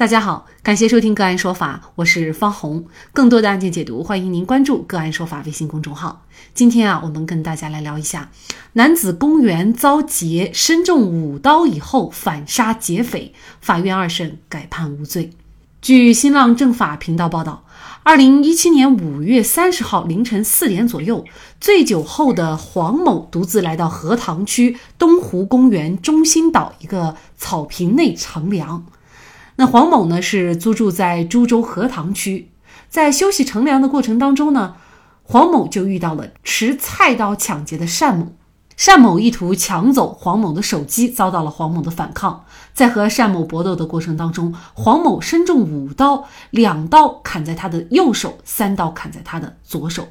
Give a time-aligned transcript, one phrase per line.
[0.00, 2.86] 大家好，感谢收听个案说法，我是方红。
[3.12, 6.24] 更多的案件解读，欢迎您关注个案说法微信公众号。
[6.54, 8.30] 今天啊，我们跟大家来聊一下，
[8.72, 15.32] 男子公园遭劫，身中五刀以后反杀劫匪，法院二审改判无罪。
[15.82, 17.66] 据新浪政法频道报道，
[18.02, 21.26] 二零一七年五月三十号凌晨四点左右，
[21.60, 28.86] 醉酒后的黄某独自来到荷塘区东湖公园中心岛一个草坪内乘凉。
[29.60, 32.50] 那黄某呢是租住在株洲荷塘区，
[32.88, 34.76] 在休息乘凉的过程当中呢，
[35.22, 38.32] 黄某就遇到了持菜刀抢劫的单某。
[38.74, 42.46] 单某意图抢走黄某的手机，遭到了黄某的反抗。
[42.72, 50.08] 在和单某搏斗的过程当中，黄某身中五刀，两刀砍在他的右手，三刀砍在他的左手。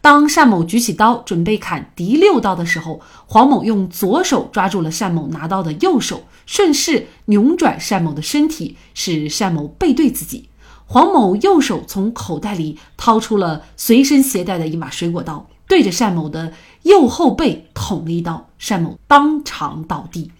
[0.00, 10.48] 当单某举起刀准备砍第六刀的时候，黄某用左手抓住了单某拿刀的右手，顺势扭转单某的身体，使单某背对自己。
[10.86, 16.52] 黄某右手从口袋里掏出了随身携带的一把水果刀，对着单某的
[16.84, 20.30] 右后背捅了一刀，单某当场倒地。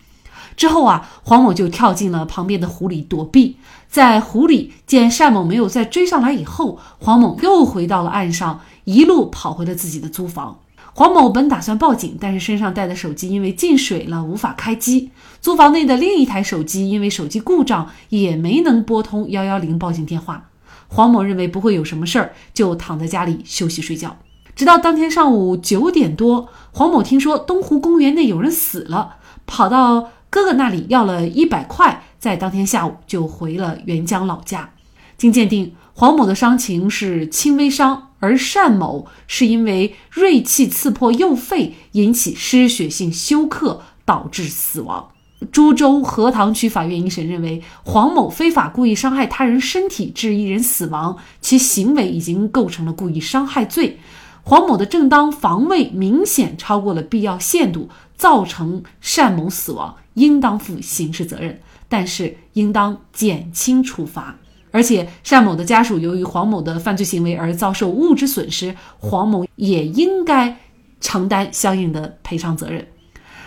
[0.58, 3.56] 之后啊，黄某就跳进了旁边的湖里躲避。
[3.88, 8.60] 在湖里见单某没有再追上来以后，黄某又回到了岸上。
[8.84, 10.58] 一路跑回了自己的租房。
[10.94, 15.10] 黄某本打算报警，但是身上带的手机因为进水了，无法开机。
[15.40, 20.48] 租房内的另一台手机因为手机故障，也没能拨通幺幺零报警电话。
[20.88, 24.16] 黄某认为不会有什么事儿，就躺在家里休息睡觉。
[24.56, 34.70] 直到当天上午九点多，黄某听说东湖公园内有人死了，跑到哥哥那里要了一百块，在当天下午就回了沅江老家。
[35.16, 38.04] 经鉴定，黄某的伤情是轻微伤。
[38.20, 45.10] 而单某是因为锐器刺破右肺，引起失血性休克，导致死亡。
[45.52, 54.00] 株洲荷塘区法院一审认为，黄某非法故意伤害他人身体致一人死亡，其行为已经构成了故意伤害罪。
[54.42, 64.36] 黄某的正当防卫明显超过了必要限度，造成单某死亡，应当负刑事责任，但是应当减轻处罚。
[64.70, 70.58] 而且单某的家属由于黄某的犯罪行为而遭受物质损失，黄某也应该
[71.00, 72.86] 承担相应的赔偿责任。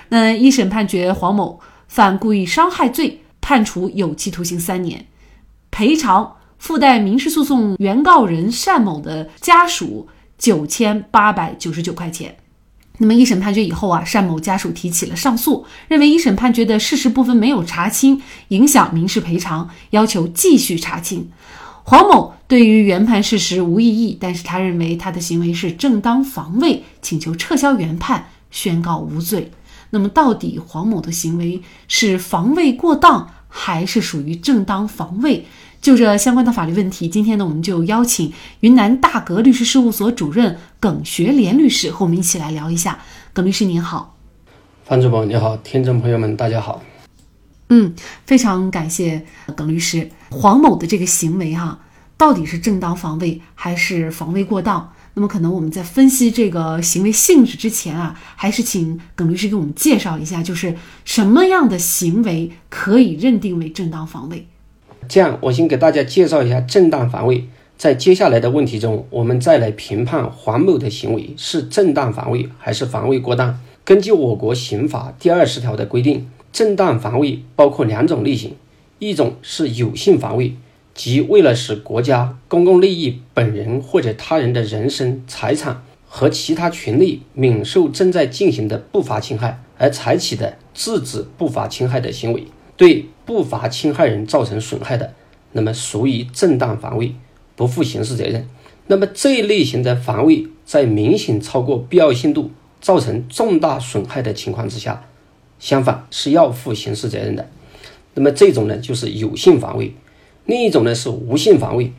[0.10, 5.06] 那一审判决黄某犯故意伤害罪，判处有期徒刑三年，
[5.70, 10.08] 赔偿附带民事诉讼原告人单某的家属
[10.40, 12.36] 九千八百九十九块钱。
[13.02, 21.28] 那么一审判决以后啊，单某家属提起了上诉，认为一审判决的事实部分没有查清，影响民事赔偿，要求继续查清。
[21.84, 29.50] 黄某对于原判事实无异议，但是他认为他的行为是正当防卫，请求撤销原判，宣告无罪。
[29.90, 35.48] 那么到底黄某的行为是防卫过当，还是属于正当防卫？
[35.82, 43.00] 就这相关的法律问题，今天呢，我们就邀请云南大格律师事务所主任耿学莲律师和我们一起来聊一下。
[43.34, 44.16] 耿律师您好，
[44.86, 46.84] 范主播你好，听众朋友们大家好。
[47.70, 47.96] 嗯，
[48.28, 49.26] 非常感谢
[49.56, 50.08] 耿律师。
[50.30, 51.80] 黄某的这个行为哈，
[52.16, 54.94] 到底是正当防卫还是防卫过当？
[55.16, 60.76] 那么可能我们在分析这个行为性质之前啊，还是请耿律师给我们介绍一下，就是
[61.06, 64.48] 什么样的行为可以认定为正当防卫？
[65.08, 67.46] 这样，我先给大家介绍一下正当防卫。
[67.78, 73.60] 在接下来的问题中，我们再来评判黄某的行为是正当防卫还是防卫过当。
[73.84, 78.56] 根据我国刑法第二十条的规定，正当防卫包括两种类型：
[79.00, 80.54] 一种是有性防卫，
[80.94, 92.46] 即为了使国家、公共利益、本人或者他人的人身、财产和其他权利免受正在进行的不法侵害而采取的制止不法侵害的行为。
[92.78, 95.14] 对不法侵害人造成损害的，
[95.52, 97.14] 那么属于正当防卫，
[97.56, 98.48] 不负刑事责任。
[98.88, 102.52] 那么这一类型的防卫，在明显超过必要限度，
[102.82, 105.06] 造成重大损害的情况之下，
[105.60, 107.50] 相反是要负刑事责任的。
[108.16, 109.94] 那么这种呢，就是有性防卫。
[110.46, 111.94] 另一种呢是无性防卫。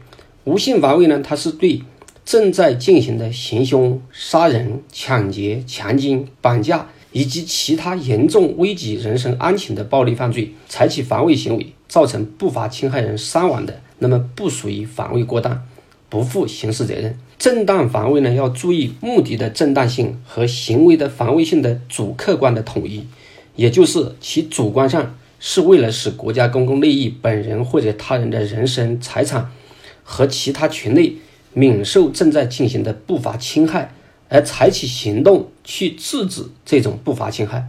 [0.44, 1.80] 无性防卫呢，它是对
[2.24, 6.88] 正在进行的行凶、杀人、抢劫、强奸、绑架。
[7.12, 15.62] 以及其他严重危及人身安全的暴力犯罪，采取防卫行为造成不法侵害人伤亡的，那么不属于防卫过当，
[16.08, 17.18] 不负刑事责任。
[17.38, 23.04] 正当防卫呢，要注意目的的正当性和行为的防卫性的主客观的统一，
[23.56, 29.50] 也就是其主观上是为了使国家公共利益、本人或者他人的人身、财产
[30.04, 31.20] 和其他权利
[31.52, 33.92] 免受正在进行的不法侵害，
[34.28, 37.68] 而采取行动去制止这种不法侵害。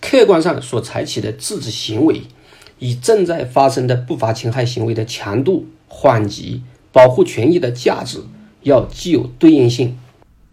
[0.00, 2.22] 客观上所采取的制止行为，
[2.78, 6.62] 与正在发生的不法侵害行为的强度、缓急、
[6.92, 8.20] 保护权益的价值
[8.62, 9.96] 要具有对应性。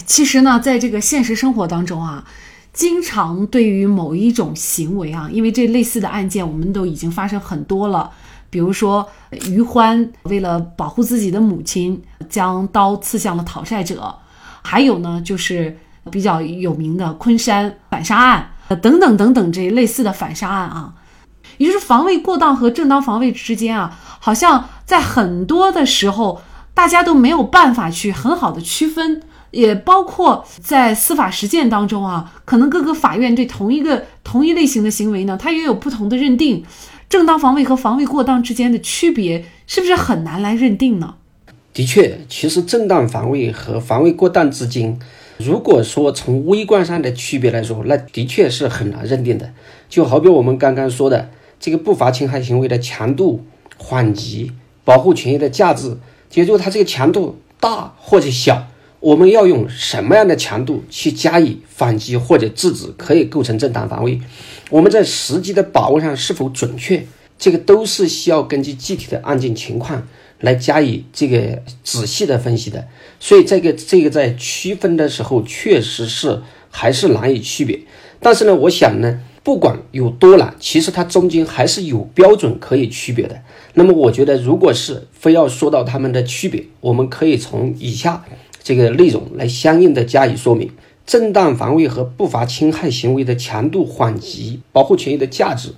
[0.06, 2.28] 其实呢，在这个现实生活当中啊。
[2.74, 8.12] 经常对于某一种行为啊，因为这类似的案件我们都已经发生很多了。
[8.50, 9.08] 比如说，
[9.48, 13.96] 于欢为了保护自己的母亲，将刀刺向了讨债者；
[14.62, 15.78] 还有呢，就是
[16.12, 20.94] 比较有名的昆山反杀案，等等等等这类似的反杀案啊。
[21.57, 26.42] 也就是防卫过当和正当防卫之间啊，好像在很多的时候，
[26.74, 29.22] 大家都没有办法去很好的区分。
[29.52, 36.62] 也包括在司法实践当中啊，可能各个法院对同一个同一类型的行为呢，它也有不同的认定。
[37.08, 41.16] 正当防卫和防卫过当之间的区别，是不是很难来认定呢？
[41.74, 45.00] 的确，其实正当防卫和防卫过当之间，
[45.38, 49.52] 如果说从微观上的区别来说，那的确是很难认定的。
[49.90, 51.30] 就好比我们刚刚说的
[51.60, 53.44] 这个不法侵害行为的强度、
[53.78, 54.52] 缓急、
[54.84, 55.98] 保护权益的价值，
[56.34, 58.68] 也就是它这个强度大或者小。
[59.02, 64.20] 我们要用什么样的强度去加以反击或者制止，可以构成正当防卫？
[64.72, 67.06] 我们在实际的把握上是否准确？
[67.46, 70.08] 这个都是需要根据具体的案件情况
[70.40, 72.88] 来加以这个仔细的分析的。
[73.20, 77.80] 所以，这个这个在区分的时候，确实是还是难以区别。
[78.20, 83.40] 但是呢，我想呢，不管有多难，其实它中间还是有标准可以区别的。
[83.76, 88.26] 那么，我觉得，如果是非要说到它们的区别，我们可以从以下。
[88.64, 90.72] 这个内容来相应的加以说明，
[91.06, 95.70] 正当防卫和不法侵害行为的强度、缓急、保护权益的价值，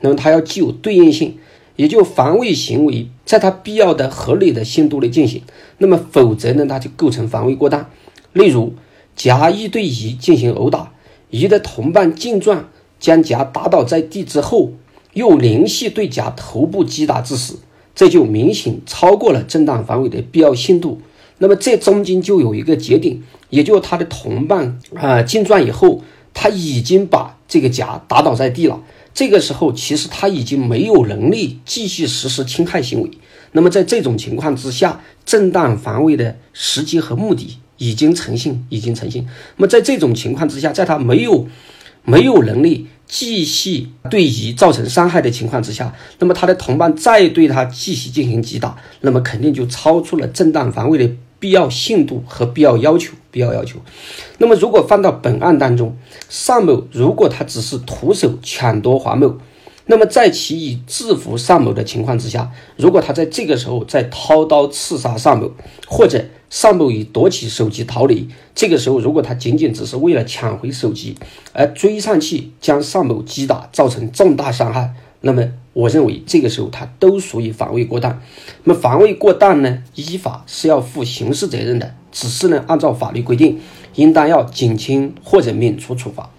[0.00, 1.36] 那么它要具有对应性，
[1.76, 5.42] 也就防卫行为在它必要的、合理的限度内进行，
[5.78, 7.90] 那么否则呢，它就构成防卫过当。
[8.32, 8.74] 例如，
[9.16, 10.92] 甲乙对乙进行殴打，
[11.30, 12.68] 乙的同伴进撞
[13.00, 14.72] 将甲打倒在地之后，
[15.14, 17.58] 又连续对甲头部击打致死，
[17.94, 21.00] 这就明显超过了正当防卫的必要限度。
[21.38, 26.02] 那么这中间就有一个节点，也就是他的同伴啊进撞以后，
[26.34, 28.80] 他已经把这个甲打倒在地了。
[29.18, 33.10] 这个时候，其实他已经没有能力继续实施侵害行为。
[33.50, 39.26] 那么在这种情况之下，正当防卫的时机和目的已经成性，已经成性。
[39.56, 41.48] 那么在这种情况之下，在他没有
[42.04, 51.10] 没有能力继续对乙造成伤害的情况之下，那么他的同伴再对他继续进行击打，那么肯定就超出了正当防卫的。
[51.40, 53.78] 必要限度和必要要求，必要要求。
[54.38, 55.96] 那么，如果放到本案当中，
[56.28, 59.38] 尚某如果他只是徒手抢夺黄某，
[59.90, 65.50] 那么在其已制服尚某的情况之下，如果他在这个时候再掏刀刺杀尚某，
[65.86, 71.16] 或者尚某已夺起手机逃离，这个时候如果他仅仅只是为了抢回手机
[71.54, 74.92] 而追上去将尚某击打，造成重大伤害。
[75.22, 75.42] 那么，
[75.72, 78.20] 我认为这个时候他都属于防卫过当。
[78.64, 81.94] 那么，防卫过当呢，依法是要负刑事责任的。
[82.12, 83.58] 只是呢，按照法律规定，
[83.94, 86.30] 应当要减轻或者免除处罚。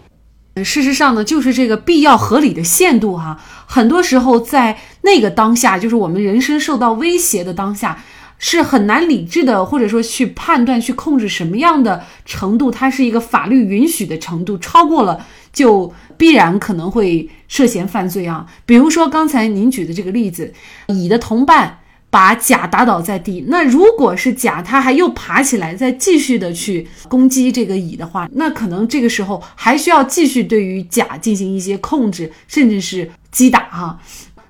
[0.63, 3.39] 事实上呢，就是这个必要合理的限度哈。
[3.65, 8.03] 很多时候在那个当下，就是我们人身受到威胁的当下，
[8.37, 15.25] 是很难理智的，或者说去判断、去控制什么样的程度，它是一个法律允许的程度，超过了。
[15.51, 18.45] 就必然可能会涉嫌犯罪啊！
[18.67, 20.53] 比如说刚才您举的这个例子，
[20.85, 21.78] 乙的同伴
[22.09, 33.99] 把甲打倒在地，那如果是甲他还又爬起来再继续的去攻击这个乙的话，那可能这个时候还需要继续对于甲进行一些控制，甚至是击打哈。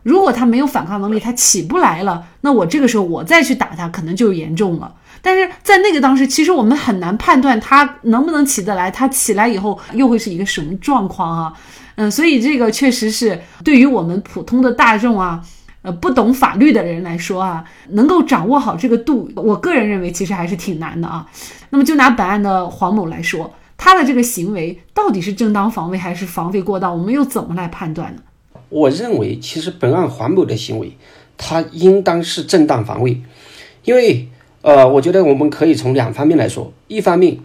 [0.03, 4.95] 如果他没有反抗能力，他起不来了，那我这个时候我再去打他，可能就严重了。
[5.21, 11.53] 但是在那个当时，其实我们很难判断他能不能起得来，他起来以后又会是一个什么状况啊？
[11.95, 15.43] 嗯，所以这个确实是对于我们普通的大众啊，
[15.81, 21.25] 呃，不懂法律的人来说啊，能够掌握好这个度，我个人认为其实还是挺难的啊。
[21.69, 28.21] 那么就拿本案的黄某来说，他的这个行为到底是正当防卫还是防卫过当，我们又怎么来判断呢？
[28.69, 30.98] 我认为，其实本案黄某的行为，
[31.38, 33.21] 他应当是正当防卫，
[33.83, 34.27] 因为。
[34.62, 36.74] 呃，我觉得我们可以从两方面来说。
[36.89, 37.38] 一方面，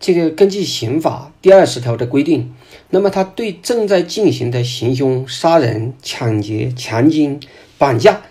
[0.00, 2.50] 这个根据刑法第二十条的规定，
[2.88, 7.38] 那么他对正在进行的行凶、杀人、抢劫、强奸、
[7.82, 8.22] 绑架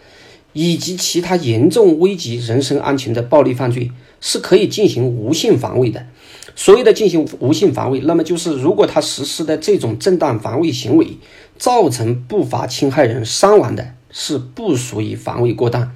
[0.53, 3.91] 以及其他严重危及人身安全的暴力犯罪，
[4.22, 6.08] 是可以进行无性防卫的。
[6.55, 11.17] 所谓的进行无性防卫，那么就是如果他实施的这种正当防卫行为，
[11.58, 15.91] 造成不法侵害人伤亡的，是不属于防卫过当。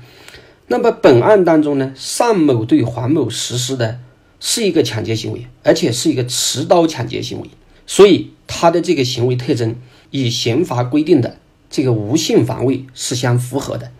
[0.67, 3.99] 那么本案当中呢，尚某对黄某实施的
[4.41, 7.49] 是一个抢劫行为，而且是一个持刀抢劫行为，
[7.87, 9.75] 所以他的这个行为特征
[10.11, 11.37] 与刑法规定的
[11.75, 13.91] 这个无性防卫是相符合的。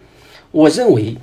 [0.52, 1.18] 我认为，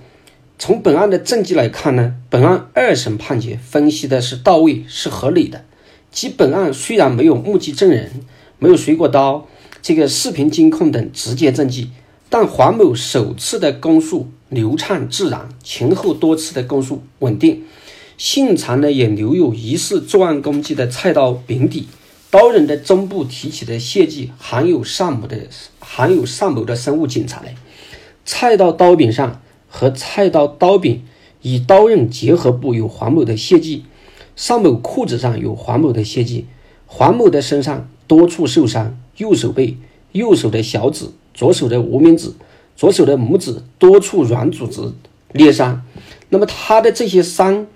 [0.59, 5.65] 从本案的证据来看呢，本案二审判决分析的是到位，是合理的。
[6.11, 8.21] 即本案虽然没有目击证人，
[8.59, 9.49] 没有水果刀、
[9.81, 11.89] 这个视频监控等直接证据，
[12.29, 14.29] 但黄某首次的供述。
[14.51, 17.65] 流畅自然，前后多次的供述稳定，
[18.19, 21.89] 现场呢也留有疑似作案工具的菜刀柄底，
[22.33, 25.37] 刀刃的中部提起的血迹含有尚某的
[25.81, 27.55] 含有尚某的生物检查嘞，
[28.25, 31.03] 菜刀刀柄上和菜刀刀柄
[31.43, 33.85] 与刀刃结合部有黄某的血迹，
[34.35, 36.47] 尚某裤子上有黄某的血迹，
[36.87, 39.77] 黄某的身上多处受伤，右手背、
[40.13, 42.33] 右手的小指、左手的无名指。
[42.75, 44.81] 左手的拇指多处软组织
[45.33, 45.85] 裂伤，
[46.31, 47.67] 那么他的这些伤，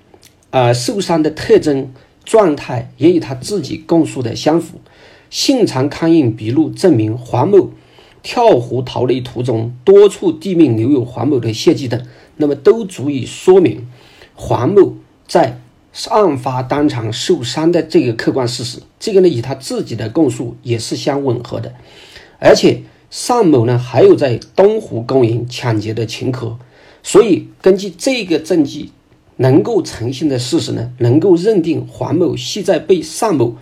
[0.48, 1.92] 啊，受伤的特征
[2.26, 4.78] 状态也与他自己供述的相符。
[5.30, 7.71] 现场勘验笔录证明黄某
[8.23, 12.04] 跳湖逃离途中多处地面留有黄某的血迹等，
[12.37, 13.87] 那么都足以说明
[14.35, 15.59] 黄某在
[16.11, 18.80] 案发当场受伤的这个客观事实。
[19.00, 21.73] 这个呢，与他自己的供述也是相吻合的，
[22.38, 22.83] 而且。
[23.09, 26.59] 尚某呢还有在东湖公园抢劫的前科，
[27.04, 28.90] 所以根据这个证据
[29.36, 33.56] 能够呈现的事实呢，能够认定黄某系在被尚某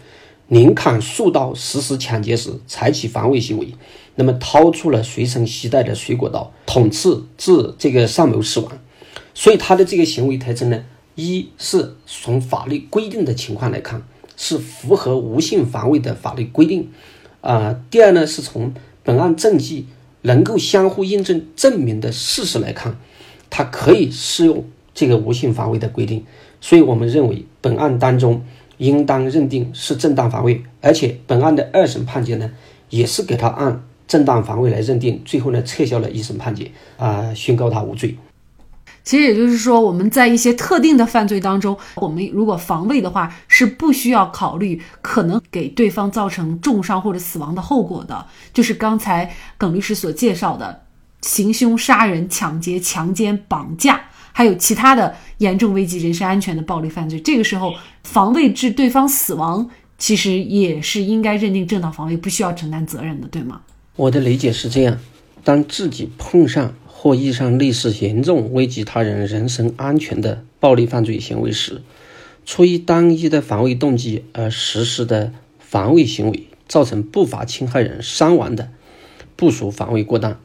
[0.49, 3.75] 连砍数刀实施抢劫时采取防卫行为，
[4.15, 8.73] 那么掏出了随身携带的水果刀捅刺致这个尚某死亡，
[9.35, 14.03] 所以他的这个行为特征呢，一是从法律规定的情况来看
[14.37, 16.91] 是符合无性防卫的法律规定，
[17.41, 18.73] 啊，第二呢是从。
[19.07, 19.85] 本案证据
[20.23, 22.97] 能够相互印证证明的事实来看，
[23.51, 24.65] 它可以适用
[24.95, 26.25] 这个无性防卫的规定，
[26.61, 28.43] 所以我们认为本案当中
[28.79, 32.51] 应当认定是正当防卫，而且本案的二审判决呢，
[32.91, 38.17] 也是给他按正当防卫来认定，最后呢撤销了一审判决，啊，宣告他无罪。
[39.03, 48.25] 其实也就是说，我们在一些特定的犯罪当中，我们如果防卫的话，是不需要考虑可能给对方造成重伤或者死亡的后果的。
[48.55, 50.85] 就是刚才耿律师所介绍的
[51.21, 54.01] 行凶、杀人、抢劫、强奸、绑架，
[54.35, 57.19] 还有其他的严重危及人身安全的暴力犯罪。
[57.21, 57.73] 这个时候，
[58.03, 63.63] 防卫致对方死亡，其实也是应该认定正当防卫，不需要承担责任的，对吗？
[63.97, 64.99] 我的理解是这样：
[65.43, 66.75] 当自己碰上。
[66.87, 71.83] 或遇上类似严重危及他人人身安全的暴力犯罪行为时，
[72.47, 78.71] 出于单一的防卫动机而实施的防卫行为，造成不法侵害人伤亡的，
[79.37, 80.41] 不属防卫过当。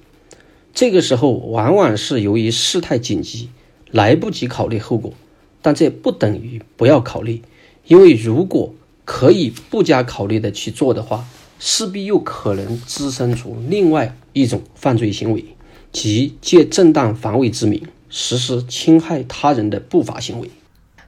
[0.74, 3.50] 这个时候往往是由于事态紧急，
[3.91, 5.13] 来不及考虑后果，
[5.62, 7.41] 但这不等于不要考虑，
[7.86, 8.74] 因为如果
[9.05, 11.25] 可以不加考虑的去做的话，
[11.60, 15.43] 势必又可能滋生出另外一种犯罪行为。
[15.91, 17.81] 即借正当防卫之名
[18.12, 20.51] 实施侵害他人的不法行为。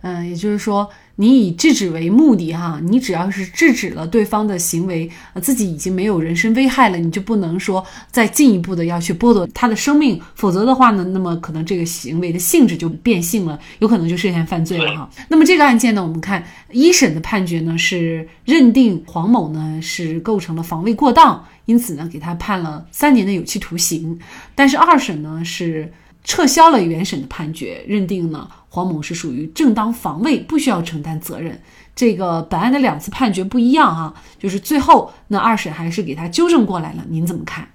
[0.02, 15.10] 嗯，也就是说，你以制止为目的，哈，你只要是制止了对方的行为，呃，自己已经没有人身危害了，你就不能说再进一步的要去剥夺他的生命，否则的话呢，那么可能这个行为的性质就变性了，有可能就涉嫌犯罪了，哈。
[15.30, 21.46] 那么这个案件呢，我们看一审的判决呢是认定黄某呢是构成了防卫过当。
[21.66, 24.20] 因此呢，给他判了三年的有期徒刑。
[24.56, 31.60] 但是二审呢是撤销了原审的判决，认定呢黄某是属于正当防卫，不需要承担责任。
[31.94, 37.06] 这个本案的两次判决不一样啊，就是最后那二审还是给他纠正过来了。
[37.10, 37.68] 您怎么看？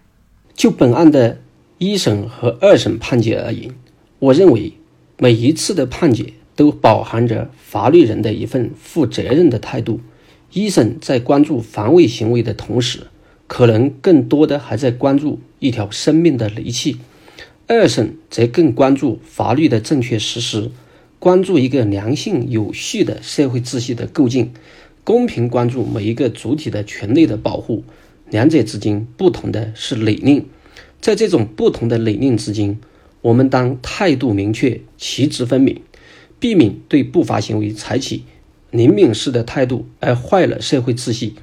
[0.55, 1.39] 就本案的
[1.77, 3.75] 一审和二审判决而言，
[4.21, 4.73] 我认为
[5.19, 10.01] 每一次的判决都饱含着法律人的一份负责任的态度。
[10.53, 13.09] 一审在关注防卫行为的同时，
[13.47, 16.97] 可能更多的还在关注一条生命的离去，
[17.67, 20.71] 二审则更关注法律的正确实施，
[21.19, 24.53] 关注一个良性有序的社会秩序的构建，
[25.03, 27.85] 公平关注每一个主体的权利的保护。
[28.31, 30.45] 两者之间不同的是理念，
[31.01, 32.79] 在这种不同的理念之间，
[33.23, 35.81] 我们当态度明确，旗帜分明，
[36.39, 38.23] 避免对不法行为采取
[38.73, 41.35] 怜悯式的态度，而坏了社会秩序。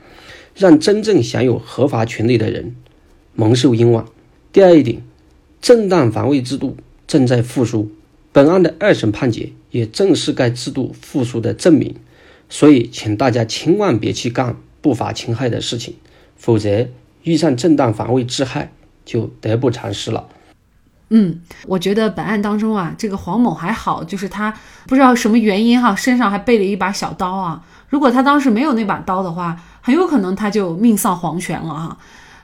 [0.55, 2.75] 让真正享有合法权利的人
[3.33, 4.07] 蒙受冤枉。
[4.51, 5.01] 第二一点，
[5.59, 6.77] 正当防卫制度
[7.07, 7.89] 正在复苏，
[8.31, 11.95] 本案的二审判决也正是该制度复苏的证明。
[12.47, 15.95] 所以，请大家千万别去干不法侵害的事情，
[16.35, 16.87] 否则
[17.23, 18.71] 遇上正当防卫之害，
[19.03, 20.27] 就得不偿失了。
[21.09, 24.53] 嗯，我觉得本案当中啊，这个黄某还好，就是他
[24.87, 27.65] 不知道什么原因哈，身上还背了一把小刀啊。
[27.89, 31.97] 如果他当时没有那把刀的话，很有可能他就命丧黄泉了哈。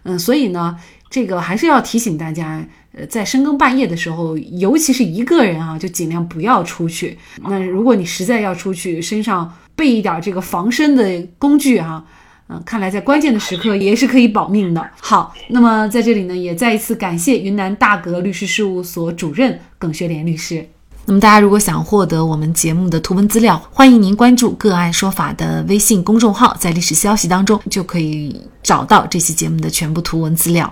[0.04, 0.78] 嗯，所以呢，
[1.10, 2.64] 这个还是要提醒大家，
[2.94, 7.18] 呃，在深更半夜的时候，尤其是一个人啊，就尽量不要出去。
[7.42, 12.06] 那如果你实在要出去，身上备一点这个防身的工具哈。
[12.52, 14.90] 嗯，看来在关键的时刻也是可以保命的。
[15.00, 20.68] 好，那么在这里呢，也再一次感谢云南大格律师事务所主任耿学莲律师。
[21.06, 30.72] 那么大家如果想获得我们节目的图文资料，欢迎您关注“个案说法”的微信公众号，在历史消息当中就可以找到这期节目的全部图文资料。